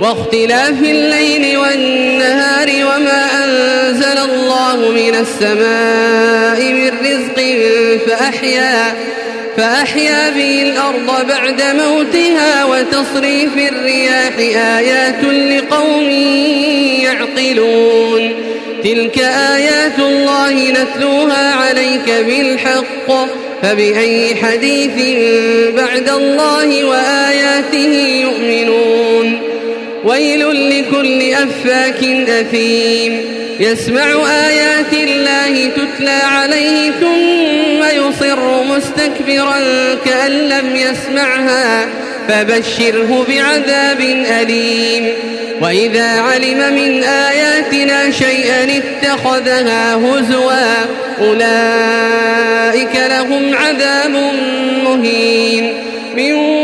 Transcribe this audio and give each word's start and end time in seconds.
واختلاف 0.00 0.78
الليل 0.82 1.58
والنهار 1.58 2.68
وما 2.68 3.22
أنزل 3.44 4.18
الله 4.30 4.76
من 4.76 5.14
السماء 5.14 6.60
من 6.72 6.90
رزق 7.06 7.38
فأحيا 8.06 8.94
فأحيا 9.56 10.30
به 10.30 10.62
الأرض 10.62 11.26
بعد 11.28 11.60
موتها 11.62 12.64
وتصريف 12.64 13.54
الرياح 13.72 14.36
آيات 14.78 15.22
لقوم 15.24 16.10
يعقلون. 17.04 18.22
تلك 18.84 19.18
آيات 19.54 19.98
الله 19.98 20.52
نتلوها 20.52 21.54
عليك 21.54 22.08
بالحق 22.26 23.08
فبأي 23.62 24.34
حديث 24.34 24.96
بعد 25.76 26.08
الله 26.08 26.84
وآياته 26.84 27.92
يؤمنون. 28.22 29.23
ويل 30.04 30.70
لكل 30.70 31.34
أفاك 31.34 32.04
أثيم. 32.28 33.24
يسمع 33.60 34.06
آيات 34.46 34.92
الله 34.92 35.66
تتلى 35.66 36.10
عليه 36.10 36.90
ثم 36.90 37.84
يصر 37.84 38.62
مستكبرا 38.64 39.58
كأن 40.04 40.32
لم 40.32 40.76
يسمعها. 40.76 41.86
فبشره 42.28 43.26
بعذاب 43.28 44.00
أليم. 44.40 45.08
وإذا 45.60 46.20
علم 46.20 46.74
من 46.74 47.04
آياتنا 47.04 48.10
شيئا 48.10 48.82
اتخذها 48.82 49.94
هزوا 49.94 50.86
أولئك 51.20 52.96
لهم 53.10 53.54
عذاب 53.54 54.32
مهين. 54.84 55.74
من 56.16 56.63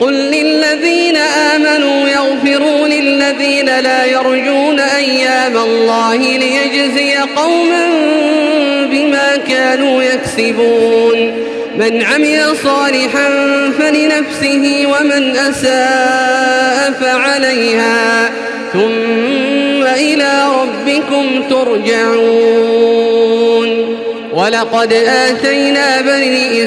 قل 0.00 0.12
للذين 0.12 1.16
آمنوا 1.16 2.08
يغفروا 2.08 2.88
للذين 2.88 3.66
لا 3.80 4.04
يرجون 4.04 4.80
أيام 4.80 5.56
الله 5.56 6.16
ليجزي 6.16 7.16
قوما 7.36 7.86
بما 8.90 9.36
كانوا 9.48 10.02
يكسبون. 10.02 11.46
من 11.78 12.02
عمل 12.02 12.56
صالحا 12.64 13.28
فلنفسه 13.78 14.86
ومن 14.86 15.36
أساء 15.36 16.92
فعليها 17.00 18.30
ثم 18.72 19.82
إلى 19.82 20.32
ربكم 20.60 21.42
ترجعون. 21.50 23.06
ولقد 24.32 24.92
آتينا 24.92 26.00
بني 26.00 26.66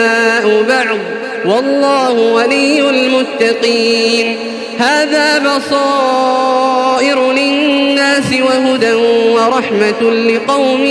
والله 1.45 2.11
ولي 2.11 2.89
المتقين. 2.89 4.37
هذا 4.79 5.39
بصائر 5.39 7.31
للناس 7.31 8.25
وهدى 8.41 8.93
ورحمة 9.33 10.01
لقوم 10.11 10.85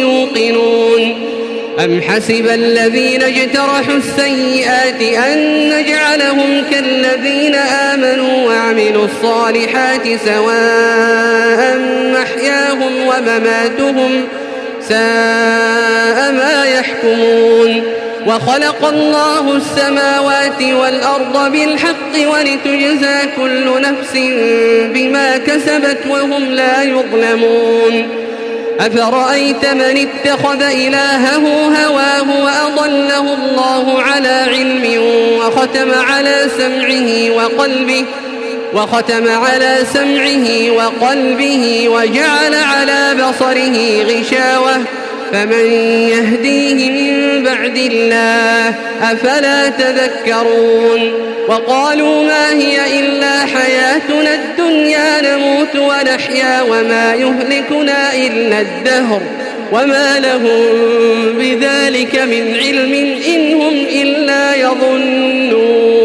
يوقنون. 0.00 1.30
أم 1.84 2.02
حسب 2.02 2.46
الذين 2.46 3.22
اجترحوا 3.22 3.96
السيئات 3.96 5.02
أن 5.02 5.68
نجعلهم 5.68 6.64
كالذين 6.70 7.54
آمنوا 7.54 8.46
وعملوا 8.48 9.04
الصالحات 9.04 10.02
سواء 10.26 11.78
محياهم 12.14 12.92
ومماتهم 13.06 14.24
ساء 14.88 16.32
ما 16.32 16.64
يحكمون. 16.64 17.59
وخلق 18.26 18.88
الله 18.88 19.56
السماوات 19.56 20.62
والأرض 20.62 21.52
بالحق 21.52 22.14
ولتجزى 22.32 23.18
كل 23.36 23.80
نفس 23.80 24.12
بما 24.94 25.36
كسبت 25.36 25.98
وهم 26.10 26.44
لا 26.44 26.82
يظلمون. 26.82 28.08
أفرأيت 28.80 29.66
من 29.66 30.08
اتخذ 30.08 30.62
إلهه 30.62 31.46
هواه 31.86 32.44
وأضله 32.44 33.34
الله 33.34 34.02
على 34.02 34.44
علم 34.48 35.02
وختم 35.38 35.90
على 36.10 36.46
سمعه 36.58 37.36
وقلبه 37.36 38.04
وختم 38.74 39.28
على 39.28 39.78
سمعه 39.92 40.70
وقلبه 40.70 41.88
وجعل 41.88 42.54
على 42.54 43.14
بصره 43.14 44.02
غشاوة. 44.02 44.80
فمن 45.32 45.72
يهديه 46.10 46.90
من 46.90 47.42
بعد 47.42 47.76
الله 47.76 48.74
أفلا 49.02 49.68
تذكرون 49.68 51.12
وقالوا 51.48 52.22
ما 52.22 52.52
هي 52.52 53.00
إلا 53.00 53.40
حياتنا 53.40 54.34
الدنيا 54.34 55.20
نموت 55.22 55.76
ونحيا 55.76 56.62
وما 56.62 57.14
يهلكنا 57.14 58.14
إلا 58.14 58.60
الدهر 58.60 59.20
وما 59.72 60.20
لهم 60.20 60.58
بذلك 61.38 62.16
من 62.16 62.56
علم 62.56 62.92
إن 63.26 63.54
هم 63.54 63.86
إلا 63.90 64.56
يظنون 64.56 66.00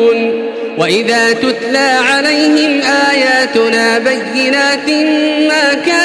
وإذا 0.77 1.33
تتلى 1.33 1.99
عليهم 2.13 2.81
آياتنا 3.11 3.97
بينات 3.99 4.89
ما 5.49 5.73
كان 5.73 6.04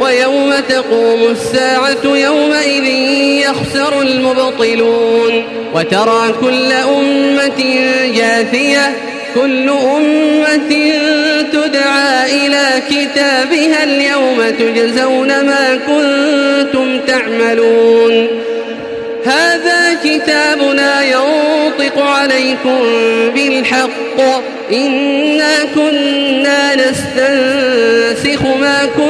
ويوم 0.00 0.52
تقوم 0.68 1.22
الساعة 1.30 2.04
يومئذ 2.04 2.84
يخسر 3.46 4.02
المبطلون 4.02 5.44
وترى 5.74 6.34
كل 6.40 6.72
أمة 6.72 7.60
جاثية 8.16 8.96
كل 9.34 9.68
أمة 9.68 10.92
تدعى 11.52 12.46
إلى 12.46 12.66
كتابها 12.90 13.84
اليوم 13.84 14.38
تجزون 14.58 15.28
ما 15.28 15.78
كنتم 15.86 17.00
تعملون. 17.06 18.28
هذا 19.26 19.94
كتابنا 20.04 21.02
ينطق 21.02 22.02
عليكم 22.02 22.80
بالحق. 23.34 24.18
إنا 24.72 25.54
كنا 25.74 26.74
نستنسخ 26.74 28.42
ما 28.42 28.78
كنتم 28.96 29.09